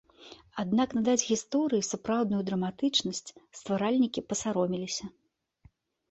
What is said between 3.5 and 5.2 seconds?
стваральнікі пасаромеліся.